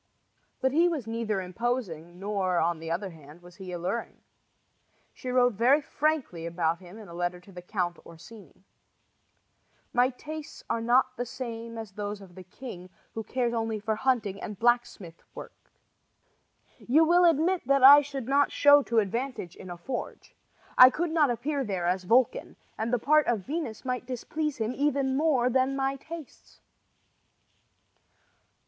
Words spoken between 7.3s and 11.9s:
to the Count Orsini: My tastes are not the same